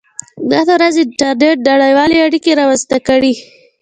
[0.51, 3.33] •نن ورځ انټرنېټ نړیوالې اړیکې رامنځته کړې.